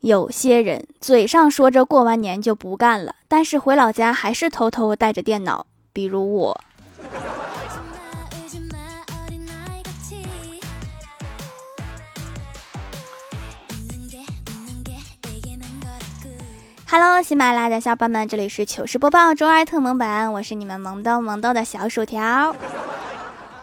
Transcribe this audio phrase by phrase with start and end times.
[0.00, 6.60] 有些人嘴上说着过完年就不干了，但是回老家还是偷偷带着电脑，比如我。
[16.88, 22.56] Hello，喜马拉雅的小伙伴们，这里是糗事播报周二特蒙版，我是你们萌逗萌逗的小薯条，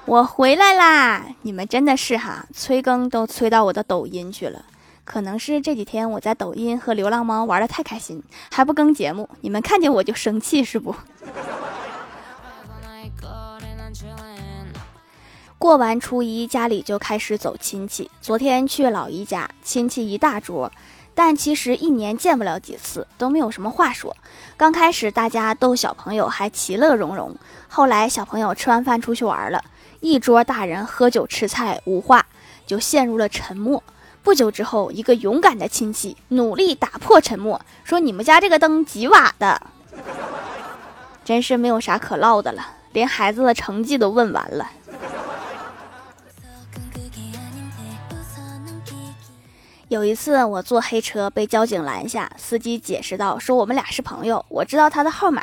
[0.06, 1.26] 我回来啦！
[1.42, 4.64] 你们真的是哈，催更都催到我的抖音去了，
[5.08, 8.22] 可能是这几天我在抖音和流浪猫玩的太开心，
[8.52, 10.94] 还不更节目，你们看见我就生气是不？
[15.58, 20.70] 过完初一，家里就开始走亲戚，昨天去老姨家，亲戚一大桌。
[21.16, 24.16] 但其实一年见不了几次，都没有什么话说。
[24.58, 27.34] 刚开始大家逗小朋友还其乐融融，
[27.70, 29.64] 后来小朋友吃完饭出去玩了，
[30.02, 32.26] 一桌大人喝酒吃菜无话，
[32.68, 33.82] 就陷入了沉默。
[34.28, 39.62] 不久之后，一个勇敢的亲戚努力打破沉默，说：“你们家这个灯几瓦的？”
[41.24, 44.70] 真是没有啥可唠的了，连孩子的成绩都问完了。
[49.88, 55.42] 有一次，我坐黑车被交警拦下，司机解释道：“说我们俩是朋友，我知道他的号码。”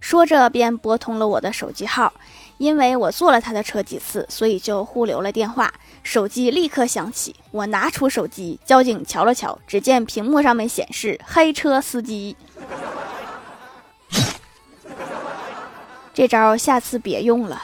[0.00, 2.14] 说着便拨通了我的手机号。
[2.56, 5.74] 因为我坐了他的车几次，所以就互留了电话。
[6.04, 12.36] 手机立刻响起，我拿出手机，交警瞧了瞧，只见屏幕上面显示“黑车司机”。
[16.12, 17.60] 这招下次别用了。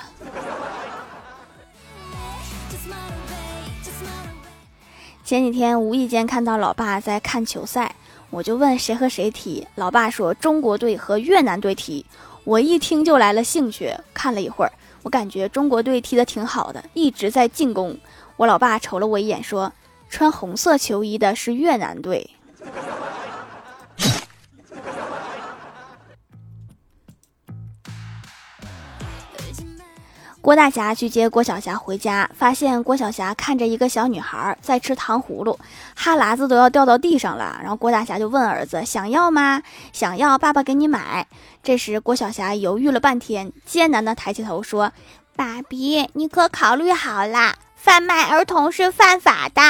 [5.22, 7.94] 前几天无意间看到老爸在看球赛，
[8.30, 12.04] 我就问谁和谁踢，老爸说中国队和越南队踢。
[12.42, 17.96] 我一听就来了兴趣，看了一会儿，我感觉中国队踢得挺好的，一直在进攻。
[18.40, 19.70] 我老爸瞅了我一眼，说
[20.08, 22.30] 穿红色球衣的是越南队。
[30.40, 35.60] 郭大侠去接郭小霞回家，发现郭小霞看着一个小女孩在吃糖葫芦，
[35.94, 37.58] 哈喇子都要掉到地上了。
[37.60, 39.62] 然后郭大侠就问儿子：“想要吗？
[39.92, 41.26] 想要，爸爸给你买。”
[41.62, 44.92] 这时郭小霞犹豫了半天，艰难地抬起头说
[45.36, 49.62] ：“爸比，你可考虑好了，贩卖儿童是犯法的。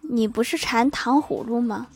[0.00, 1.86] 你不是馋糖葫芦吗？”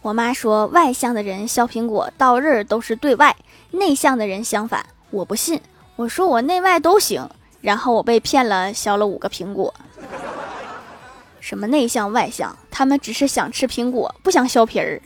[0.00, 3.36] 我妈说，外向的人削苹果刀刃都是对外，
[3.72, 4.86] 内向的人相反。
[5.10, 5.60] 我不信，
[5.96, 7.28] 我说我内外都行，
[7.60, 9.74] 然后我被骗了，削了五个苹果。
[11.38, 15.02] 什么内向外向，他们只是想吃苹果，不想削皮儿。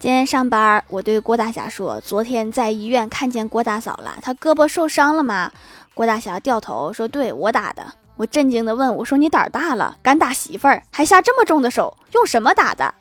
[0.00, 5.52] 今天上班，我对郭大侠说：“昨天在医院看见郭大嫂了，她胳膊受伤了吗？”
[5.92, 7.84] 郭大侠掉头说：“对我打的。”
[8.16, 12.94] 我震惊地问：“我说你胆儿大了，敢打媳妇儿，还下这么重的手，用什么打的？”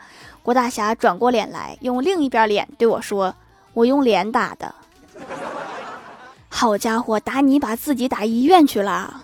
[0.43, 3.33] 郭大侠转过脸来，用另一边脸对我说
[3.71, 4.75] ：“我用脸打的。”
[6.51, 9.21] 好家伙，打你把自己打医院去了。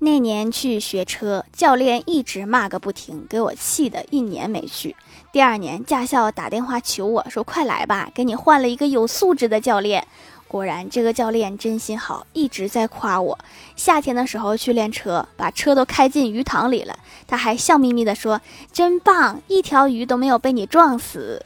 [0.00, 4.94] 那年去学车，教练一直骂个不停，给我气的一年没去。
[5.32, 10.06] 第二年，驾校打电话求我说：“快来吧，给你换了一个有素质的教练。”
[10.46, 13.38] 果然，这个教练真心好，一直在夸我。
[13.76, 18.40] 夏天的时候去练车，把车都开进鱼塘里了，他还笑眯眯地说
[18.72, 21.44] ：“真棒，一条鱼都没有被你撞死。”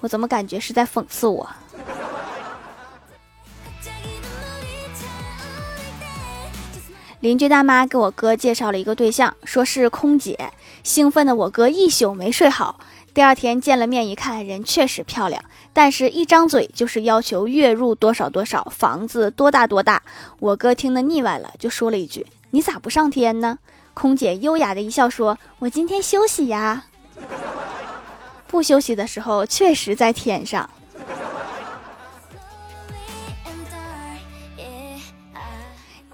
[0.00, 1.48] 我怎么感觉是在讽刺我？
[7.20, 12.78] 邻居大妈给我哥介绍了一个对象，说是空姐，兴奋的我哥一宿没睡好。
[13.14, 20.02] 第二天见了面，一看人确实漂亮，但是一张嘴就是要求月入多少多少，房子多大多大。
[20.38, 23.58] 我哥听得腻歪了，就说了一句：“你咋不上天呢？”
[23.94, 26.84] 空姐优雅的一笑说：“我今天休息呀。”
[28.46, 30.68] 不休息的时候，确实在天上。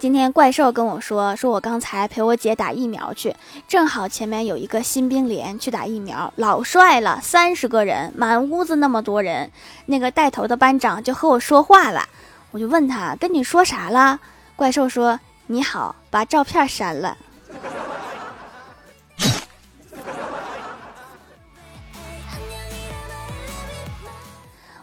[0.02, 3.36] 今天怪兽跟我说，说我刚才陪我姐打疫苗去，
[3.68, 9.52] 正好前面有一个新兵连去打疫苗，老帅了，三十个人，满屋子那么多人，
[9.86, 12.08] 那个带头的班长就和我说话了，
[12.50, 14.18] 我就问他跟你说啥了？
[14.56, 17.16] 怪兽说你好，把照片删了。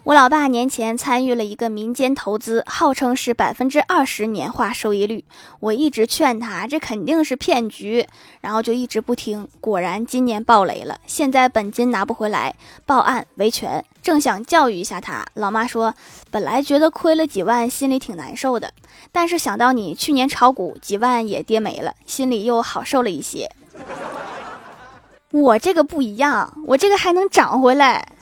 [0.10, 5.24] 我老爸年前参与了一个民间投资，号称是百分之二十年化收益率。
[5.60, 8.08] 我一直劝他，这肯定是骗局，
[8.42, 9.48] 然后就一直不听。
[9.62, 12.56] 果然今年暴雷了，现在本金拿不回来，
[12.88, 13.86] 报案维权。
[14.02, 15.94] 正想教育一下他，老妈说，
[16.32, 18.74] 本来觉得亏了几万，心里挺难受的，
[19.12, 23.48] 但是想到你去年炒股几万也跌没了，心里又好受了一些。
[25.30, 28.14] 我这个不一样，我这个还能涨回来。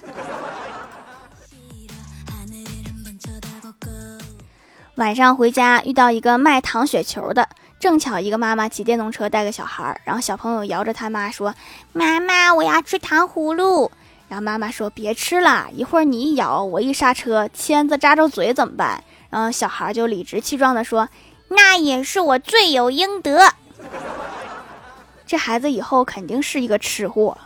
[4.98, 7.48] 晚上回家遇到一个卖糖雪球的，
[7.80, 11.54] 正巧一个妈妈骑电动车带个小孩，然后小朋友摇着他妈说
[11.94, 13.92] ：“妈妈，我要吃糖葫芦。”
[14.28, 21.08] 然后妈妈说：“别吃了，一会儿你一咬，我一刹车，签子扎着嘴怎么办？”然后小孩就理直气壮地说
[21.50, 23.54] ：“那也是我罪有应得。”
[25.28, 27.38] 这孩子以后肯定是一个吃货。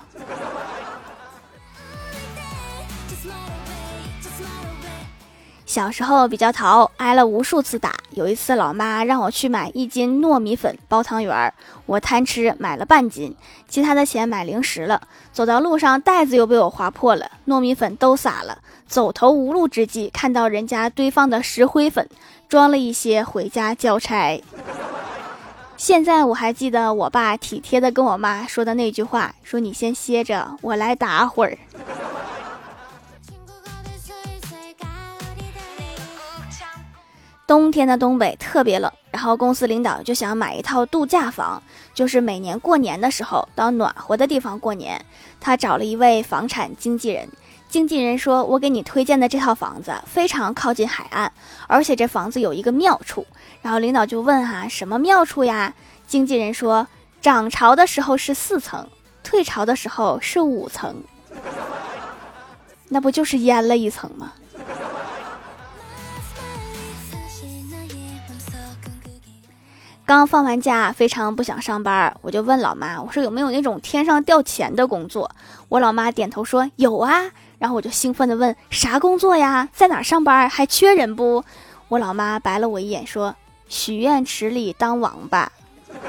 [5.72, 7.96] 小时候比较淘，挨了无数次打。
[8.10, 11.54] 有一次，老妈让我去买一斤糯米粉包汤圆儿，
[11.86, 13.34] 我贪吃买了半斤，
[13.70, 15.02] 其他的钱买零食了。
[15.32, 18.58] 走到路上，袋子又被我划破了，糯米粉都洒了。
[18.86, 22.06] 走投无路之际，看到人家堆放的石灰粉，
[22.50, 24.44] 装了一些回家交差。
[25.78, 31.58] 现在我还记得我爸体贴的跟我妈说的那句话：“说你先歇着，我来打会儿。”
[37.52, 41.62] 冬天的东北特别冷，然后公司领导就想买一套度假房，
[41.94, 45.04] 就是每年过年的时候到暖和的地方过年。
[45.42, 47.28] 他找了一位房产经纪人，
[47.68, 51.30] 经纪人说：“我给你推荐的这套房子非常靠近海岸，
[51.68, 53.28] 而且这房子有一个妙处。”
[53.62, 55.74] 然后领导就问：“哈，什么妙处呀？”
[56.08, 56.88] 经纪人说
[57.20, 58.88] ：“涨潮的时候是四层，
[59.24, 61.04] 退潮的时候是五层，
[62.88, 64.32] 那不就是淹了一层吗？”
[70.12, 75.32] 刚放完假，非常不想上班，我就问老妈：“我说有没有那种天上掉钱的工作？”
[75.70, 79.70] 我老妈点头说：“有啊。”然后我就兴奋地问：“啥工作呀？
[79.72, 80.50] 在哪上班？
[80.50, 81.46] 还缺人不？”
[81.88, 83.34] 我老妈白了我一眼说
[83.70, 85.50] ：“许愿池里当王八。”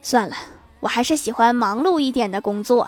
[0.00, 0.36] 算了，
[0.78, 2.86] 我还是喜欢忙碌一点的工作。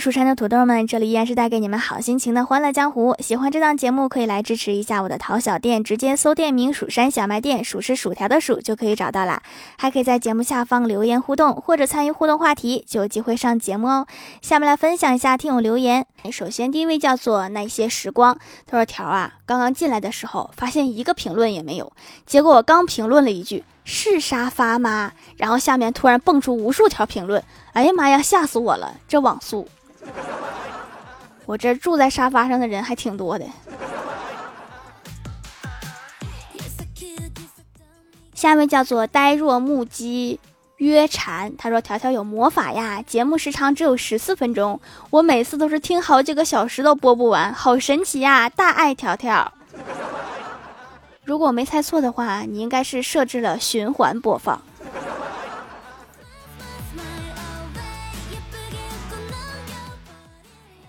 [0.00, 3.14] 蜀山的土豆们，这里依然是带给你们好心情的欢乐江湖。
[3.18, 9.42] 喜欢这档节目，可以来支持一下我的淘小店，直接搜店名“蜀山小卖店”，数是薯条的数就可以找到啦。
[9.76, 14.06] 还可以在节目下方留言互动，或者参与互动话题，就有机会上节目哦。
[14.42, 16.06] 下面来分享一下听友留言。
[16.30, 21.92] 首先第一位叫做那些时光，他说：“条啊，刚刚进来的时候发现一个评论也没有，
[22.26, 25.12] 结果我刚评论了一句是沙发吗？
[25.36, 28.94] 然后下面突然蹦出无数条评论。”哎呀妈呀，吓死我了！
[29.06, 29.68] 这网速，
[31.46, 33.46] 我这住在沙发上的人还挺多的。
[38.34, 40.38] 下面叫做呆若木鸡
[40.76, 48.50] 约禅，他说：“条条有魔法呀，节目时长只有十四分钟，我每次都是听好几个小时都播不完，好神奇呀！
[48.50, 49.52] 大爱条条。
[51.24, 54.60] 如果没猜错的话，你应该是设置了循环播放。”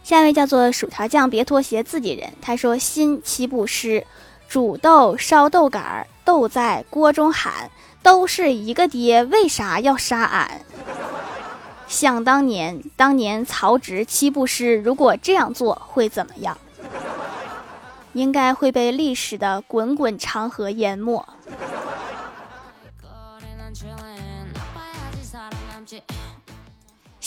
[0.07, 2.31] 下一位叫做薯条酱，别拖鞋，自己人。
[2.41, 4.07] 他说：“新七步诗，
[4.47, 7.69] 煮豆烧豆杆，豆在锅中喊，
[8.01, 10.61] 都是一个爹，为啥要杀俺？”
[11.89, 16.57] 想当年，当年曹植七步诗，如果这样做会怎么样？
[18.13, 21.27] 应该会被历史的滚滚长河淹没。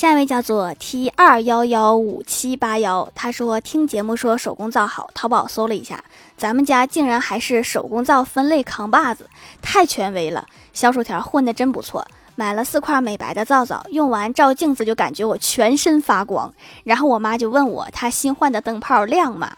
[0.00, 6.02] 下一位叫做 T 二幺幺五七八幺，他说听节目说手工皂好，淘宝搜了一下，
[6.38, 9.28] 咱们家竟然还是手工皂分类扛把子，
[9.60, 10.46] 太权威了。
[10.72, 16.50] 小薯条混的真不错，买了四块美白的皂皂，用完照镜子就感觉我全身发光。
[16.82, 19.52] 然后我妈就问我，她新换的灯泡亮吗？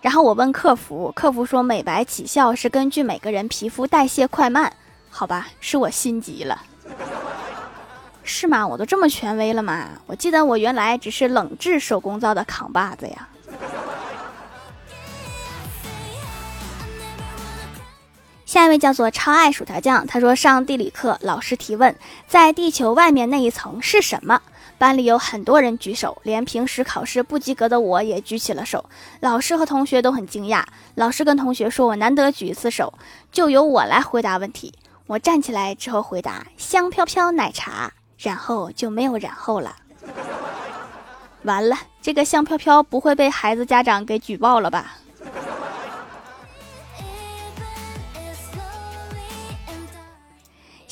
[0.00, 4.72] 然后我问客服，客服说美白起效是根据每个人皮肤代谢快慢。
[5.10, 6.62] 好吧，是我心急了。
[8.24, 8.66] 是吗？
[8.66, 9.90] 我都这么权威了吗？
[10.06, 13.28] 我记得我原来只是冷制手工皂的扛把子呀。
[18.46, 21.94] 下一位叫做超爱薯条酱，他说上地理课，老师提问，
[22.26, 24.40] 在地球外面那一层是什么？
[24.78, 28.84] 班里有很多人举手，连平时考试不及格的我也举起了手。
[29.20, 30.64] 老师和同学都很惊讶。
[30.94, 32.94] 老师跟同学说：“我难得举一次手，
[33.30, 34.72] 就由我来回答问题。”
[35.06, 37.92] 我站起来之后回答：“香飘飘奶茶。”
[38.24, 39.76] 然后就没有然后了。
[41.42, 44.96] 完了，这个香飘飘不会被孩子家长给举报了吧？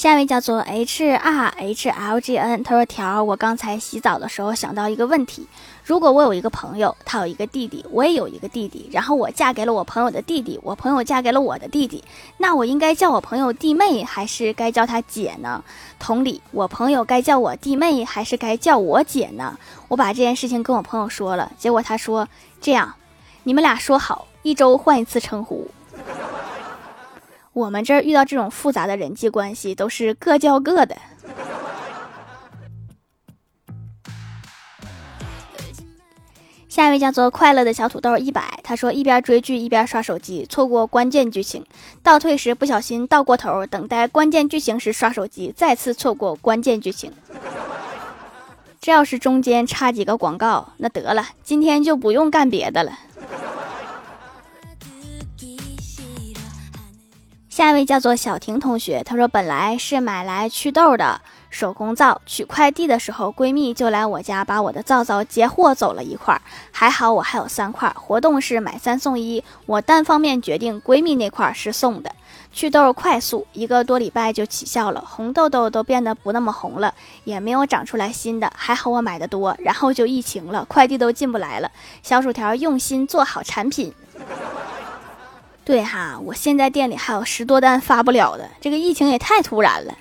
[0.03, 5.47] 下一位叫做 H R H L G N，他说：“条，我刚才洗澡的时候想到一个问题，
[5.85, 12.03] 如果我有一个朋友，他有一个弟弟，我也有一个弟弟，然后我嫁给了我朋友的弟弟，我朋友嫁给了我的弟弟，
[12.39, 15.63] 那我应该叫我朋友弟妹，还是该叫他姐呢？
[16.01, 19.57] 同理，我朋友该叫我弟妹，还是该叫我姐呢？
[19.87, 22.27] 我把这件事情跟我朋友说了，结果他说
[22.61, 22.93] 这样，
[23.45, 25.71] 你们俩说好，一周换一次称呼。”
[27.53, 30.97] 我们这儿遇到这种复杂的人际关系，都是各叫各的。
[36.67, 41.67] 下一位叫做快乐的小土豆一百，他说一边追剧一边刷手机，错过关键剧情，
[42.03, 47.13] 倒退时不小心倒过头，等待关键剧情时刷手机，再次错过关键剧情。
[48.81, 52.99] 这要是中间插几个广告，那得了，今天就不用干别的了。
[57.53, 66.41] 下一位叫做小婷同学，她说本来是买来祛痘的手工皂，取快递的时候闺蜜就来我家把我的皂皂截货走了一块，
[66.71, 72.11] 还好我还有三块，活动是买三送一，我单方面决定闺蜜那块是送的，
[72.55, 76.95] 祛痘快速，一个多礼拜就起效了，红痘痘都变得不那么红了，
[77.25, 81.71] 也没有长出来新的，还好我买的多，然后就疫情了，快递都进不来了，
[82.03, 83.93] 小薯条用心做好产品。
[85.65, 89.97] 对哈，我现在店里还有十多单发不了的，这个疫情也太突然了。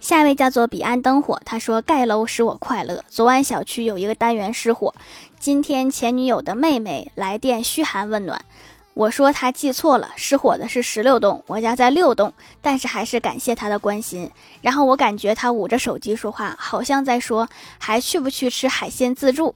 [0.00, 3.02] 下一位叫做彼岸灯火，他说盖楼使我快乐。
[3.08, 4.94] 昨晚小区有一个单元失火，
[5.38, 8.44] 今天前女友的妹妹来电嘘寒问暖，
[8.92, 14.30] 我说他记错了，失火的是十六栋，我家在六栋，但是还是感谢他的关心。
[14.60, 19.54] 然后我感觉他捂着手机说话，好像在说还去不去吃海鲜自助。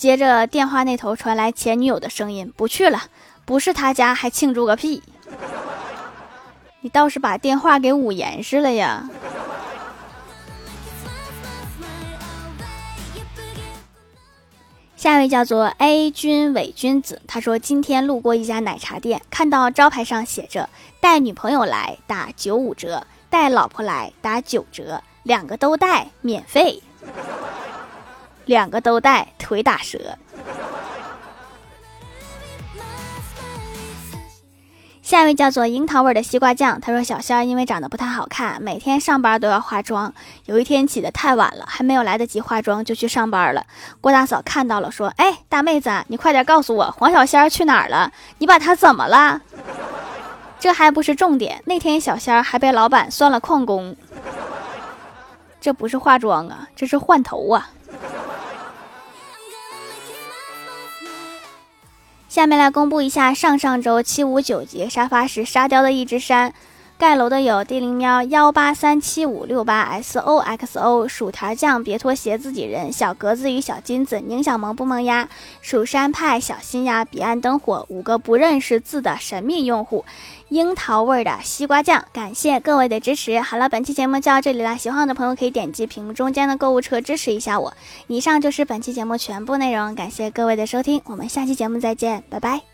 [0.00, 3.02] 接着电话那头传来前女友的声音：“不去了，
[3.44, 5.02] 不是他家还庆祝个屁！
[6.80, 9.10] 你倒是把电话给捂严实了呀！”
[14.96, 26.82] 下一位叫做 A 君伪君子，他说今天路过一家奶茶店，看到招牌上写着“带女朋友来打九五折，带老婆来打九折，两个都带免费”。
[28.50, 30.18] 两个都带，腿打折。
[35.00, 40.12] 下一位叫做樱桃味的西瓜酱，他说：“小仙儿因为长得不太好看，每天上班都要化妆。
[40.46, 43.64] 有一天起得太晚了，还没有来得及化妆就去上班了。
[44.00, 48.10] 郭大嫂看到了，说：‘哎，大妹子，你快点告诉我黄小仙儿去哪儿了？
[48.38, 49.40] 你把她怎么了？’
[50.58, 53.94] 这还不是重点，那天小仙儿还被老板算了旷工。
[55.60, 57.70] 这不是化妆啊，这是换头啊。”
[62.30, 66.54] 下面来公布一下上上周七五九级沙发是沙雕的一只山，
[67.00, 75.26] 盖楼的有地灵喵幺八三七五六八 S O X O 薯条酱别拖鞋自己人小格子与小金子宁小萌不萌呀
[75.62, 80.04] 蜀山派小心呀彼岸灯火五个不认识字的神秘用户。
[80.50, 83.40] 樱桃味的西瓜酱，感谢各位的支持。
[83.40, 84.76] 好了，本期节目就到这里了。
[84.76, 87.72] 喜欢我的朋友可以点击屏幕中间的购物车支持一下我。
[88.08, 92.69] 以上就是本期节目全部内容，感谢各位的收听，我们下期节目再见，拜拜。